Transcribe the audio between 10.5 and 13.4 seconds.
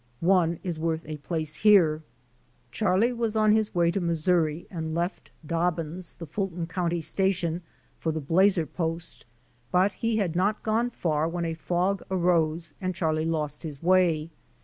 gone far when a fog arose and Charlie